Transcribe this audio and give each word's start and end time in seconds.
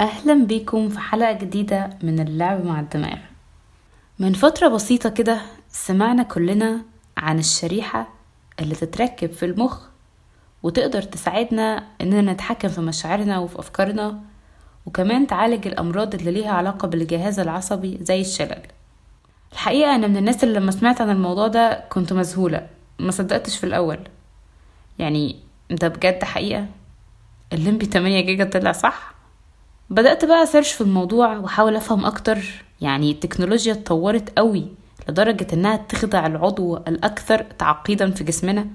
أهلا 0.00 0.44
بيكم 0.46 0.88
في 0.88 0.98
حلقة 0.98 1.32
جديدة 1.32 1.90
من 2.02 2.20
اللعب 2.20 2.64
مع 2.64 2.80
الدماغ. 2.80 3.18
من 4.18 4.32
فترة 4.32 4.68
بسيطة 4.68 5.08
كده 5.10 5.40
سمعنا 5.68 6.22
كلنا 6.22 6.82
عن 7.16 7.38
الشريحة 7.38 8.08
اللي 8.60 8.74
تتركب 8.74 9.32
في 9.32 9.44
المخ 9.46 9.80
وتقدر 10.62 11.02
تساعدنا 11.02 11.84
إننا 12.00 12.32
نتحكم 12.32 12.68
في 12.68 12.80
مشاعرنا 12.80 13.38
وفي 13.38 13.58
أفكارنا 13.58 14.20
وكمان 14.86 15.26
تعالج 15.26 15.66
الأمراض 15.66 16.14
اللي 16.14 16.30
ليها 16.30 16.50
علاقة 16.52 16.88
بالجهاز 16.88 17.40
العصبي 17.40 17.98
زي 18.02 18.20
الشلل. 18.20 18.62
الحقيقة 19.52 19.94
أنا 19.94 20.06
من 20.06 20.16
الناس 20.16 20.44
اللي 20.44 20.58
لما 20.60 20.70
سمعت 20.70 21.00
عن 21.00 21.10
الموضوع 21.10 21.46
ده 21.48 21.84
كنت 21.90 22.12
مذهولة 22.12 22.66
ما 22.98 23.10
صدقتش 23.10 23.58
في 23.58 23.64
الأول. 23.64 23.98
يعني 24.98 25.36
ده 25.70 25.88
بجد 25.88 26.24
حقيقة؟ 26.24 26.66
الليمبي 27.52 27.86
8 27.86 28.20
جيجا 28.20 28.44
طلع 28.44 28.72
صح؟ 28.72 29.14
بدأت 29.90 30.24
بقى 30.24 30.46
search 30.46 30.72
في 30.72 30.80
الموضوع 30.80 31.38
وحاول 31.38 31.76
أفهم 31.76 32.04
أكتر. 32.04 32.38
يعني 32.80 33.10
التكنولوجيا 33.10 33.72
اتطورت 33.72 34.38
قوي 34.38 34.68
لدرجة 35.08 35.46
إنها 35.52 35.76
تخدع 35.76 36.26
العضو 36.26 36.76
الأكثر 36.76 37.42
تعقيدا 37.58 38.10
في 38.10 38.24
جسمنا 38.24 38.66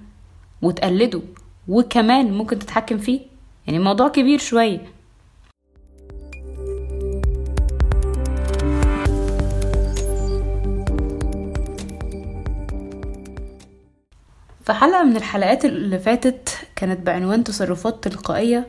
وتقلده 0.61 1.21
وكمان 1.67 2.33
ممكن 2.33 2.59
تتحكم 2.59 2.97
فيه. 2.97 3.21
يعني 3.67 3.79
موضوع 3.79 4.07
كبير 4.07 4.39
شوية. 4.39 4.81
في 14.65 14.73
حلقة 14.73 15.03
من 15.03 15.17
الحلقات 15.17 15.65
اللي 15.65 15.99
فاتت 15.99 16.57
كانت 16.75 16.99
بعنوان 16.99 17.43
تصرفات 17.43 18.03
تلقائية. 18.03 18.67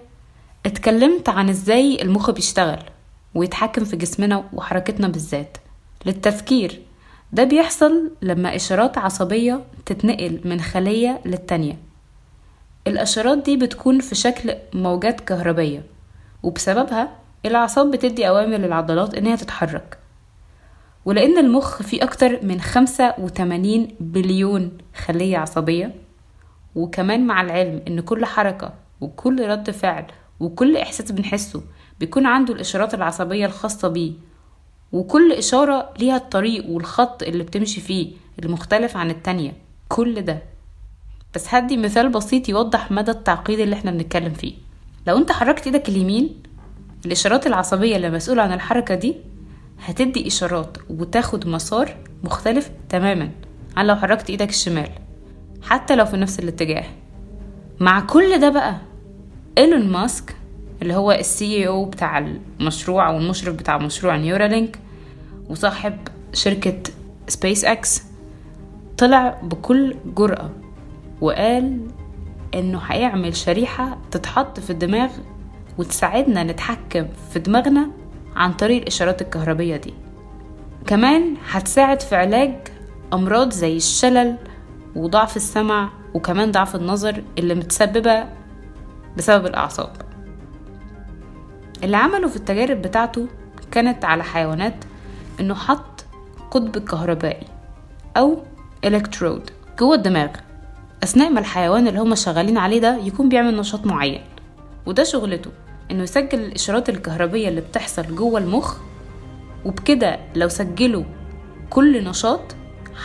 اتكلمت 0.67 1.29
عن 1.29 1.49
إزاي 1.49 2.03
المخ 2.03 2.31
بيشتغل 2.31 2.83
ويتحكم 3.35 3.85
في 3.85 3.97
جسمنا 3.97 4.45
وحركتنا 4.53 5.09
بالذات. 5.09 5.57
للتفكير. 6.07 6.83
ده 7.33 7.45
بيحصل 7.45 8.11
لما 8.23 8.57
إشارات 8.57 8.99
عصبية 8.99 9.65
تتنقل 9.87 10.41
من 10.45 10.61
خلية 10.61 11.21
للتانية. 11.27 11.79
الإشارات 12.87 13.39
دي 13.39 13.57
بتكون 13.57 14.01
في 14.01 14.15
شكل 14.15 14.55
موجات 14.75 15.21
كهربية 15.21 15.83
وبسببها 16.43 17.09
الأعصاب 17.47 17.91
بتدي 17.91 18.29
أوامر 18.29 18.57
للعضلات 18.57 19.15
إنها 19.15 19.37
تتحرك. 19.37 19.99
ولأن 21.05 21.39
المخ 21.39 21.83
فيه 21.83 22.03
أكتر 22.03 22.45
من 22.45 22.61
خمسة 22.61 23.15
وتمانين 23.19 23.97
بليون 24.01 24.79
خلية 25.07 25.39
عصبية 25.39 25.95
وكمان 26.75 27.27
مع 27.27 27.41
العلم 27.43 27.83
إن 27.89 28.01
كل 28.01 28.25
حركة 28.27 28.73
وكل 29.01 29.49
رد 29.49 29.71
فعل 29.71 30.07
وكل 30.43 30.77
إحساس 30.77 31.13
بنحسه 31.13 31.63
بيكون 32.01 32.27
عنده 32.27 32.55
الإشارات 32.55 32.95
العصبية 32.95 33.47
الخاصة 33.47 33.89
بيه 33.89 34.13
وكل 34.93 35.33
إشارة 35.33 35.91
ليها 35.99 36.17
الطريق 36.17 36.71
والخط 36.71 37.23
اللي 37.23 37.45
بتمشي 37.45 37.81
فيه 37.81 38.13
المختلف 38.43 38.97
عن 38.97 39.11
التانية 39.11 39.53
كل 39.89 40.23
ده. 40.23 40.43
بس 41.35 41.55
هدي 41.55 41.77
مثال 41.77 42.09
بسيط 42.09 42.49
يوضح 42.49 42.91
مدى 42.93 43.11
التعقيد 43.11 43.61
اللي 43.61 43.75
إحنا 43.75 43.91
بنتكلم 43.91 44.33
فيه. 44.33 44.55
لو 45.07 45.19
أنت 45.19 45.33
حركت 45.33 45.67
إيدك 45.67 45.89
اليمين 45.89 46.43
الإشارات 47.07 47.47
العصبية 47.47 47.97
اللي 47.97 48.11
مسؤولة 48.11 48.43
عن 48.43 48.53
الحركة 48.53 48.95
دي 48.95 49.17
هتدي 49.85 50.27
إشارات 50.27 50.77
وتاخد 50.91 51.47
مسار 51.49 51.97
مختلف 52.25 52.71
تماما 52.89 53.31
عن 53.77 53.87
لو 53.87 53.97
حركت 53.97 54.31
إيدك 54.31 54.49
الشمال 54.51 54.89
حتى 55.63 55.97
لو 55.97 56.05
في 56.05 56.17
نفس 56.17 56.39
الاتجاه. 56.39 56.85
مع 57.81 58.01
كل 58.01 58.41
ده 58.41 58.49
بقى 58.49 58.77
إيلون 59.59 59.89
ماسك 59.93 60.37
اللي 60.83 60.95
هو 60.95 61.13
ال 61.13 61.69
CEO 61.69 61.85
بتاع 61.85 62.19
المشروع 62.61 63.09
أو 63.09 63.17
المشرف 63.17 63.55
بتاع 63.55 63.79
مشروع 63.79 64.17
نيورالينك 64.17 64.79
وصاحب 65.51 65.99
شركة 66.33 66.83
سبيس 67.29 67.65
إكس 67.65 68.03
طلع 68.99 69.41
بكل 69.43 69.95
جرأة 70.17 70.51
وقال 71.21 71.87
إنه 72.55 72.79
هيعمل 72.79 73.37
شريحة 73.37 73.99
تتحط 74.11 74.61
في 74.61 74.71
الدماغ 74.71 75.11
وتساعدنا 75.79 76.43
نتحكم 76.43 77.07
في 77.33 77.39
دماغنا 77.39 77.91
عن 78.37 78.53
طريق 78.53 78.81
الإشارات 78.83 79.23
الكهربية 79.23 79.77
دي. 79.77 79.95
كمان 80.87 81.35
هتساعد 81.51 82.01
في 82.03 82.17
علاج 82.17 82.55
أمراض 83.13 83.53
زي 83.53 83.77
الشلل 83.77 84.37
وضعف 84.97 85.37
السمع 85.37 85.91
وكمان 86.15 86.51
ضعف 86.51 86.77
النظر 86.77 87.23
اللي 87.39 87.55
متسببة 87.55 88.25
بسبب 89.17 89.47
الأعصاب. 89.47 89.91
اللي 91.85 91.97
عمله 91.97 92.29
في 92.29 92.37
التجارب 92.37 92.83
بتاعته 92.83 93.27
كانت 93.71 94.05
على 94.05 94.25
حيوانات 94.25 94.75
إنه 95.41 95.55
حط 95.55 96.05
قطب 96.51 96.79
كهربائي 96.79 97.47
أو 98.17 98.39
إلكترود 98.85 99.51
جوه 99.79 99.95
الدماغ 99.95 100.29
أثناء 101.03 101.31
ما 101.31 101.41
الحيوان 101.41 101.89
اللي 101.89 102.01
هما 102.01 102.15
شغالين 102.15 102.59
عليه 102.59 102.81
ده 102.81 102.97
يكون 102.97 103.29
بيعمل 103.29 103.57
نشاط 103.57 103.87
معين. 103.87 104.23
وده 104.87 105.05
شغلته 105.05 105.51
إنه 105.91 106.03
يسجل 106.03 106.39
الإشارات 106.41 106.89
الكهربية 106.89 107.49
اللي 107.49 107.61
بتحصل 107.61 108.15
جوه 108.17 108.41
المخ 108.41 108.77
وبكده 109.65 110.19
لو 110.37 110.49
سجلوا 110.49 111.05
كل 111.71 112.05
نشاط 112.05 112.41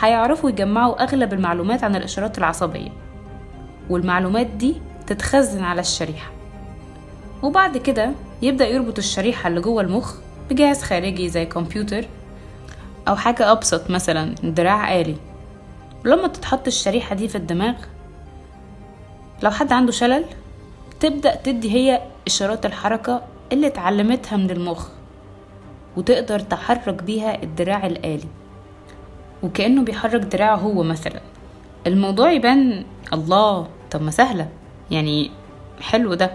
هيعرفوا 0.02 0.50
يجمعوا 0.50 1.04
أغلب 1.04 1.34
المعلومات 1.34 1.84
عن 1.84 1.96
الإشارات 1.96 2.38
العصبية. 2.38 2.90
والمعلومات 3.90 4.48
دي 4.48 4.76
تتخزن 5.08 5.64
على 5.64 5.82
الشريحة. 5.82 6.32
وبعد 7.44 7.78
كده 7.78 8.12
يبدأ 8.42 8.68
يربط 8.68 8.98
الشريحة 8.98 9.48
اللي 9.48 9.62
جوه 9.62 9.82
المخ 9.82 10.16
بجهاز 10.50 10.84
خارجي 10.84 11.30
زي 11.30 11.46
كمبيوتر 11.46 12.06
أو 13.08 13.16
حاجة 13.16 13.52
أبسط 13.52 13.90
مثلا 13.90 14.36
دراع 14.44 14.96
آلي. 15.02 15.16
لما 16.06 16.28
تتحط 16.28 16.68
الشريحة 16.68 17.16
دي 17.16 17.28
في 17.28 17.36
الدماغ 17.36 17.76
لو 19.44 19.52
حد 19.52 19.72
عنده 19.74 19.92
شلل 19.92 20.26
تبدأ 21.00 21.36
تدي 21.36 21.72
هي 21.72 22.02
إشارات 22.28 22.66
الحركة 22.66 23.22
اللي 23.52 23.68
اتعلمتها 23.68 24.38
من 24.38 24.52
المخ 24.52 24.88
وتقدر 25.98 26.40
تحرك 26.40 27.04
بيها 27.04 27.44
الدراع 27.44 27.86
الآلي. 27.86 28.28
وكأنه 29.44 29.84
بيحرك 29.84 30.22
دراعه 30.22 30.56
هو 30.56 30.84
مثلا. 30.84 31.22
الموضوع 31.88 32.32
يبان 32.32 32.86
الله 33.14 33.68
طب 33.92 34.02
ما 34.02 34.12
سهلة. 34.12 34.50
يعني 34.92 35.32
حلو 35.82 36.14
ده. 36.14 36.32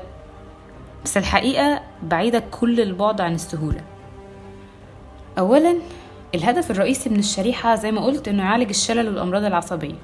بس 1.05 1.17
الحقيقة 1.17 1.83
بعيدة 2.03 2.43
كل 2.51 2.81
البعد 2.81 3.21
عن 3.21 3.35
السهولة. 3.35 3.81
أولا 5.39 5.77
الهدف 6.35 6.71
الرئيسي 6.71 7.11
من 7.11 7.19
الشريحة 7.19 7.75
زي 7.75 7.93
ما 7.93 8.05
قلت 8.05 8.29
إنه 8.29 8.43
يعالج 8.43 8.69
الشلل 8.69 9.09
والأمراض 9.09 9.45
العصبية. 9.45 9.95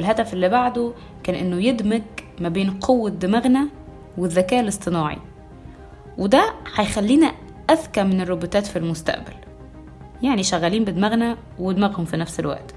الهدف 0.00 0.32
اللي 0.32 0.48
بعده 0.48 0.92
كان 1.22 1.34
إنه 1.34 1.64
يدمج 1.64 2.02
ما 2.40 2.48
بين 2.48 2.70
قوة 2.70 3.10
دماغنا 3.10 3.68
والذكاء 4.18 4.60
الاصطناعي. 4.60 5.18
وده 6.18 6.52
هيخلينا 6.74 7.32
أذكى 7.70 8.02
من 8.02 8.20
الروبوتات 8.20 8.66
في 8.66 8.78
المستقبل. 8.78 9.34
يعني 10.22 10.42
شغالين 10.42 10.84
بدماغنا 10.84 11.36
ودماغهم 11.58 12.04
في 12.04 12.16
نفس 12.16 12.40
الوقت. 12.40 12.74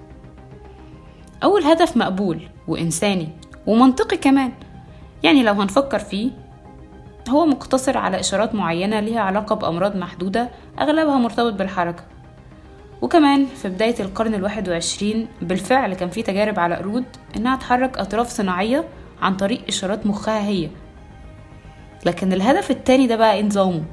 أول 1.43 1.63
هدف 1.63 1.97
مقبول 1.97 2.41
وإنساني 2.67 3.29
ومنطقي 3.67 4.17
كمان. 4.17 4.51
يعني 5.24 5.44
لو 5.44 5.54
هنفكر 5.54 6.00
فيه 6.00 6.31
هو 7.30 7.45
مقتصر 7.45 7.98
على 7.98 8.19
إشارات 8.19 8.56
معينة 8.56 9.00
ليها 9.00 9.21
علاقة 9.21 9.56
بأمراض 9.56 9.95
محدودة 9.95 10.50
أغلبها 10.81 11.18
مرتبط 11.18 11.54
بالحركة. 11.54 12.04
وكمان 13.01 13.45
في 13.45 13.69
بداية 13.69 13.95
القرن 14.00 14.33
الواحد 14.33 14.69
وعشرين 14.69 15.27
بالفعل 15.42 15.94
كان 15.94 16.10
في 16.10 16.24
تجارب 16.24 16.60
على 16.60 16.75
قرود 16.75 17.06
إنها 17.36 17.56
تحرك 17.56 17.98
أطراف 17.98 18.30
صناعية 18.30 18.83
عن 19.21 19.36
طريق 19.36 19.62
إشارات 19.68 20.06
مخها 20.06 20.48
هي. 20.48 20.69
لكن 22.06 22.33
الهدف 22.33 22.72
التاني 22.72 23.07
ده 23.07 23.15
بقى 23.15 23.33
إيه 23.33 23.44
نظامه 23.44 23.83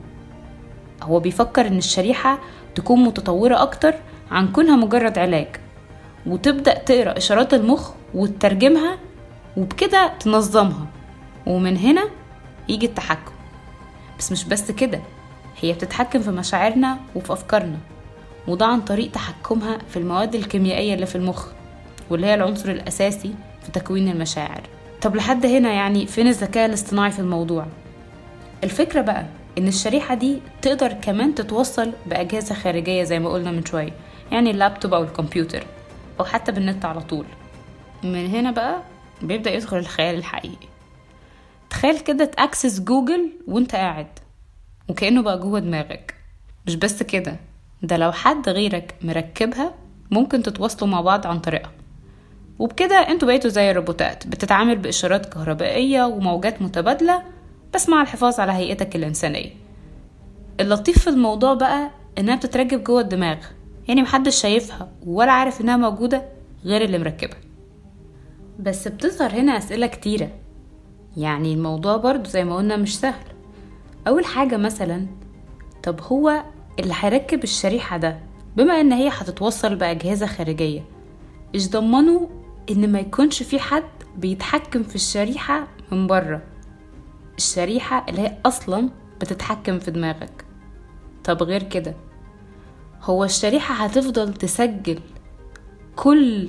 هو 1.03 1.21
بيفكر 1.21 1.67
إن 1.67 1.79
الشريحة 1.79 2.39
تكون 2.75 3.05
متطورة 3.05 3.63
أكتر 3.63 3.95
عن 4.31 4.53
كونها 4.53 4.77
مجرد 4.77 5.19
علاج 5.19 5.49
وتبدأ 6.27 6.75
تقرأ 6.79 7.17
إشارات 7.17 7.55
المخ 7.55 7.91
وتترجمها 8.15 8.99
وبكده 9.57 10.13
تنظمها. 10.21 10.87
ومن 11.47 11.77
هنا 11.77 12.09
يجي 12.69 12.87
التحكم. 12.87 13.33
بس 14.19 14.33
مش 14.33 14.45
بس 14.45 14.71
كده 14.71 15.01
هي 15.61 15.73
بتتحكم 15.73 16.21
في 16.21 16.31
مشاعرنا 16.31 16.99
وفي 17.15 17.33
أفكارنا 17.33 17.79
وده 18.49 18.67
عن 18.67 18.81
طريق 18.81 19.11
تحكمها 19.11 19.79
في 19.89 19.99
المواد 19.99 20.35
الكيميائية 20.35 20.95
اللي 20.95 21.07
في 21.07 21.17
المخ 21.17 21.47
واللي 22.11 22.27
هي 22.27 22.35
العنصر 22.35 22.71
الأساسي 22.71 23.35
في 23.63 23.73
تكوين 23.73 24.09
المشاعر. 24.09 24.61
طب 25.03 25.17
لحد 25.17 25.47
هنا 25.47 25.73
يعني 25.73 26.07
فين 26.07 26.27
الذكاء 26.27 26.67
الاصطناعي 26.67 27.11
في 27.11 27.19
الموضوع؟ 27.19 27.67
الفكرة 28.65 29.01
بقى 29.01 29.27
إن 29.59 29.69
الشريحة 29.69 30.15
دي 30.15 30.39
تقدر 30.63 30.93
كمان 30.93 31.35
تتوصل 31.35 31.93
بأجهزة 32.07 32.55
خارجية 32.55 33.03
زي 33.03 33.19
ما 33.19 33.29
قلنا 33.29 33.51
من 33.51 33.65
شوية 33.65 33.93
يعني 34.33 34.51
اللابتوب 34.51 34.95
أو 34.95 35.03
الكمبيوتر 35.03 35.67
أو 36.21 36.25
حتى 36.25 36.53
بالنت 36.53 36.85
على 36.85 37.01
طول. 37.01 37.25
من 38.03 38.27
هنا 38.27 38.51
بقى 38.51 38.83
بيبدأ 39.23 39.55
يدخل 39.55 39.77
الخيال 39.77 40.15
الحقيقي. 40.15 40.67
تخيل 41.71 41.99
كده 42.01 42.25
تأكسس 42.25 42.81
جوجل 42.81 43.31
وانت 43.49 43.75
قاعد 43.75 44.07
وكأنه 44.89 45.23
بقى 45.23 45.39
جوه 45.39 45.59
دماغك. 45.59 46.15
مش 46.67 46.75
بس 46.77 47.03
كده 47.03 47.37
ده 47.83 47.97
لو 47.97 48.13
حد 48.13 48.49
غيرك 48.49 48.95
مركبها 49.03 49.75
ممكن 50.11 50.43
تتواصلوا 50.43 50.91
مع 50.91 51.01
بعض 51.01 51.27
عن 51.27 51.39
طريقها. 51.39 51.73
وبكده 52.59 52.95
أنتوا 52.97 53.29
بقيتوا 53.29 53.51
زي 53.51 53.71
الروبوتات 53.71 54.27
بتتعامل 54.27 54.77
بإشارات 54.77 55.27
كهربائية 55.27 56.05
وموجات 56.05 56.63
متبادلة 56.63 57.23
بس 57.75 57.89
مع 57.89 58.03
الحفاظ 58.03 58.41
على 58.41 58.53
هيئتك 58.53 58.97
الإنسانية. 58.97 59.51
اللطيف 60.61 60.99
في 60.99 61.11
الموضوع 61.11 61.55
بقى 61.55 61.91
إنها 62.19 62.37
بتتركب 62.37 62.85
جوه 62.85 63.01
الدماغ 63.01 63.37
يعني 63.89 64.03
محدش 64.03 64.41
شايفها 64.43 64.89
ولا 65.07 65.33
عارف 65.33 65.61
إنها 65.61 65.77
موجودة 65.77 66.23
غير 66.65 66.83
اللي 66.83 66.99
مركبها. 66.99 67.39
بس 68.59 68.89
بتظهر 68.89 69.31
هنا 69.31 69.59
أسئلة 69.59 69.87
كتيرة. 69.87 70.31
يعني 71.17 71.55
الموضوع 71.55 71.97
برضو 71.97 72.29
زي 72.29 72.45
ما 72.45 72.57
قلنا 72.57 72.77
مش 72.77 72.99
سهل. 72.99 73.25
أول 74.09 74.25
حاجة 74.25 74.57
مثلا 74.57 75.07
طب 75.83 76.01
هو 76.01 76.43
اللي 76.79 76.95
هيركب 77.01 77.43
الشريحة 77.45 77.97
ده 77.97 78.19
بما 78.57 78.81
إن 78.81 78.93
هي 78.93 79.09
هتتوصل 79.09 79.75
بأجهزة 79.77 80.27
خارجية 80.27 80.85
إيش 81.55 81.71
ضمنوا 81.71 82.27
إن 82.71 82.93
ما 82.93 82.99
يكونش 83.01 83.43
في 83.43 83.59
حد 83.61 83.85
بيتحكم 84.17 84.83
في 84.83 84.95
الشريحة 84.95 85.67
من 85.93 86.07
بره. 86.07 86.43
الشريحة 87.39 88.07
اللي 88.09 88.21
هي 88.21 88.39
أصلا 88.47 88.89
بتتحكم 89.21 89.79
في 89.79 89.91
دماغك. 89.91 90.45
طب 91.25 91.43
غير 91.43 91.63
كده 91.63 91.95
هو 93.03 93.25
الشريحة 93.25 93.75
هتفضل 93.75 94.35
تسجل 94.35 95.01
كل 95.97 96.49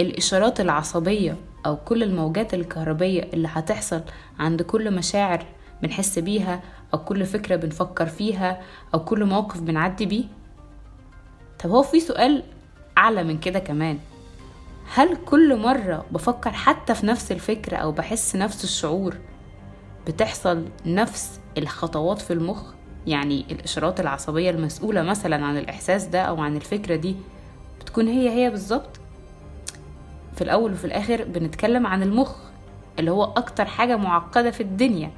الإشارات 0.00 0.60
العصبية 0.60 1.36
أو 1.68 1.76
كل 1.76 2.02
الموجات 2.02 2.54
الكهربية 2.54 3.22
اللي 3.32 3.48
هتحصل 3.52 4.02
عند 4.38 4.62
كل 4.62 4.90
مشاعر 4.94 5.46
بنحس 5.82 6.18
بيها 6.18 6.62
أو 6.94 6.98
كل 6.98 7.26
فكرة 7.26 7.56
بنفكر 7.56 8.06
فيها 8.06 8.60
أو 8.94 9.04
كل 9.04 9.24
موقف 9.24 9.60
بنعدي 9.60 10.06
بيه؟ 10.06 10.24
طب 11.64 11.70
هو 11.70 11.82
في 11.82 12.00
سؤال 12.00 12.42
أعلى 12.98 13.24
من 13.24 13.38
كده 13.38 13.58
كمان. 13.58 13.98
هل 14.94 15.16
كل 15.16 15.56
مرة 15.56 16.06
بفكر 16.10 16.50
حتى 16.50 16.94
في 16.94 17.06
نفس 17.06 17.32
الفكرة 17.32 17.76
أو 17.76 17.92
بحس 17.92 18.36
نفس 18.36 18.64
الشعور 18.64 19.16
بتحصل 20.06 20.64
نفس 20.86 21.40
الخطوات 21.58 22.20
في 22.20 22.32
المخ؟ 22.32 22.62
يعني 23.06 23.44
الإشارات 23.50 24.00
العصبية 24.00 24.50
المسؤولة 24.50 25.02
مثلا 25.02 25.44
عن 25.46 25.58
الإحساس 25.58 26.04
ده 26.04 26.22
أو 26.22 26.40
عن 26.40 26.56
الفكرة 26.56 26.96
دي 26.96 27.16
بتكون 27.80 28.08
هي 28.08 28.30
هي 28.30 28.50
بالظبط؟ 28.50 28.97
في 30.38 30.44
الأول 30.44 30.72
وفي 30.72 30.84
الآخر 30.84 31.24
بنتكلم 31.24 31.86
عن 31.86 32.02
المخ 32.02 32.36
اللي 32.98 33.10
هو 33.10 33.24
أكتر 33.24 33.64
حاجة 33.64 33.96
معقدة 33.96 34.50
في 34.50 34.60
الدنيا. 34.60 35.10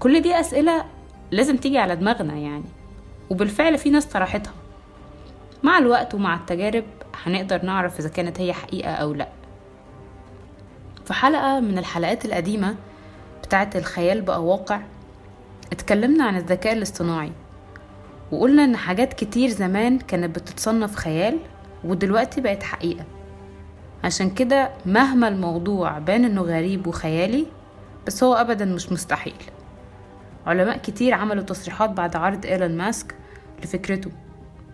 كل 0.00 0.20
دي 0.20 0.40
أسئلة 0.40 0.84
لازم 1.30 1.56
تيجي 1.56 1.78
على 1.78 1.96
دماغنا 1.96 2.34
يعني 2.34 2.64
وبالفعل 3.30 3.78
في 3.78 3.90
ناس 3.90 4.06
طرحتها. 4.06 4.52
مع 5.62 5.78
الوقت 5.78 6.14
ومع 6.14 6.34
التجارب 6.34 6.84
هنقدر 7.24 7.64
نعرف 7.64 8.00
إذا 8.00 8.08
كانت 8.08 8.40
هي 8.40 8.52
حقيقة 8.52 8.90
أو 8.90 9.12
لأ. 9.14 9.28
في 11.04 11.12
حلقة 11.14 11.60
من 11.60 11.78
الحلقات 11.78 12.24
القديمة 12.24 12.74
بتاعة 13.42 13.70
الخيال 13.74 14.20
بقى 14.22 14.44
واقع 14.44 14.80
اتكلمنا 15.72 16.24
عن 16.24 16.36
الذكاء 16.36 16.72
الاصطناعي 16.72 17.32
وقلنا 18.32 18.64
إن 18.64 18.76
حاجات 18.76 19.12
كتير 19.12 19.48
زمان 19.48 19.98
كانت 19.98 20.36
بتتصنف 20.36 20.94
خيال 20.96 21.38
ودلوقتي 21.84 22.40
بقت 22.40 22.62
حقيقة. 22.62 23.04
عشان 24.04 24.30
كده 24.30 24.70
مهما 24.86 25.28
الموضوع 25.28 25.98
بان 25.98 26.24
انه 26.24 26.42
غريب 26.42 26.86
وخيالي 26.86 27.46
بس 28.06 28.24
هو 28.24 28.34
ابدا 28.34 28.64
مش 28.64 28.92
مستحيل. 28.92 29.34
علماء 30.46 30.76
كتير 30.78 31.14
عملوا 31.14 31.42
تصريحات 31.42 31.90
بعد 31.90 32.16
عرض 32.16 32.46
إيلون 32.46 32.76
ماسك 32.76 33.14
لفكرته. 33.62 34.10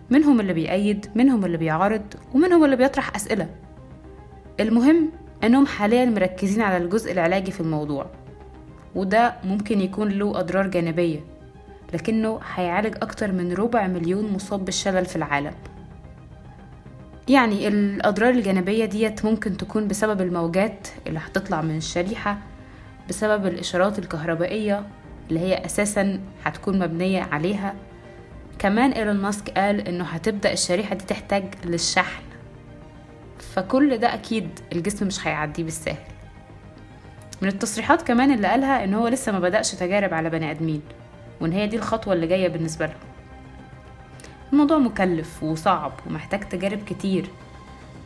منهم 0.09 0.39
اللي 0.39 0.53
بيأيد 0.53 1.05
منهم 1.15 1.45
اللي 1.45 1.57
بيعارض 1.57 2.01
ومنهم 2.33 2.63
اللي 2.65 2.75
بيطرح 2.75 3.15
أسئلة. 3.15 3.49
المهم 4.59 5.11
إنهم 5.43 5.65
حاليا 5.65 6.05
مركزين 6.05 6.61
على 6.61 6.77
الجزء 6.77 7.11
العلاجي 7.11 7.51
في 7.51 7.61
الموضوع 7.61 8.05
وده 8.95 9.33
ممكن 9.43 9.81
يكون 9.81 10.09
له 10.09 10.39
أضرار 10.39 10.67
جانبية 10.67 11.19
لكنه 11.93 12.39
هيعالج 12.55 12.95
أكتر 13.01 13.31
من 13.31 13.53
ربع 13.53 13.87
مليون 13.87 14.33
مصاب 14.33 14.65
بالشلل 14.65 15.05
في 15.05 15.15
العالم. 15.15 15.53
يعني 17.29 17.67
الأضرار 17.67 18.29
الجانبية 18.29 18.85
ديت 18.85 19.25
ممكن 19.25 19.57
تكون 19.57 19.87
بسبب 19.87 20.21
الموجات 20.21 20.87
اللي 21.07 21.19
هتطلع 21.19 21.61
من 21.61 21.77
الشريحة 21.77 22.37
بسبب 23.09 23.45
الإشارات 23.45 23.99
الكهربائية 23.99 24.83
اللي 25.29 25.39
هي 25.39 25.65
أساسا 25.65 26.19
هتكون 26.43 26.79
مبنية 26.79 27.21
عليها. 27.23 27.73
كمان 28.59 28.91
إيلون 28.91 29.15
ماسك 29.15 29.49
قال 29.49 29.87
إنه 29.87 30.03
هتبدأ 30.03 30.53
الشريحة 30.53 30.95
دي 30.95 31.05
تحتاج 31.05 31.43
للشحن. 31.65 32.23
فكل 33.55 33.97
ده 33.97 34.13
أكيد 34.13 34.49
الجسم 34.73 35.07
مش 35.07 35.27
هيعديه 35.27 35.63
بالسهل. 35.63 35.95
من 37.41 37.47
التصريحات 37.47 38.01
كمان 38.01 38.31
اللي 38.31 38.47
قالها 38.47 38.83
إن 38.83 38.93
هو 38.93 39.07
لسه 39.07 39.31
ما 39.31 39.39
بدأش 39.39 39.71
تجارب 39.71 40.13
على 40.13 40.29
بني 40.29 40.51
آدمين 40.51 40.81
وإن 41.41 41.51
هي 41.51 41.67
دي 41.67 41.75
الخطوة 41.75 42.13
اللي 42.13 42.27
جاية 42.27 42.47
بالنسبة 42.47 42.85
له 42.85 42.93
الموضوع 44.53 44.77
مكلف 44.77 45.43
وصعب 45.43 45.91
ومحتاج 46.07 46.49
تجارب 46.49 46.79
كتير 46.85 47.25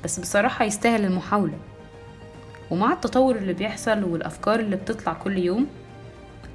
بس 0.04 0.20
بصراحة 0.20 0.66
يستاهل 0.66 1.06
المحاولة. 1.06 1.58
ومع 2.72 2.94
التطور 2.94 3.36
اللي 3.36 3.54
بيحصل 3.54 4.04
والأفكار 4.04 4.60
اللي 4.60 4.76
بتطلع 4.76 5.14
كل 5.14 5.38
يوم 5.38 5.68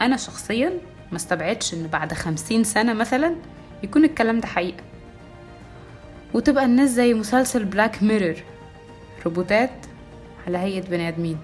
أنا 0.00 0.16
شخصيا 0.16 0.72
ما 1.10 1.16
استبعدش 1.16 1.74
إن 1.74 1.86
بعد 1.86 2.12
خمسين 2.14 2.64
سنة 2.64 2.92
مثلا 2.92 3.34
يكون 3.82 4.04
الكلام 4.04 4.40
ده 4.40 4.46
حقيقة. 4.46 4.82
وتبقى 6.34 6.64
الناس 6.64 6.90
زي 6.90 7.14
مسلسل 7.14 7.64
بلاك 7.64 8.02
ميرور 8.02 8.34
روبوتات 9.24 9.70
على 10.46 10.58
هيئة 10.58 10.82
بني 10.88 11.08
آدمين. 11.08 11.38